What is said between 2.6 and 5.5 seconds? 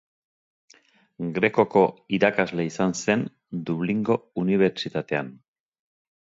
izan zen Dublingo unibertsitatean.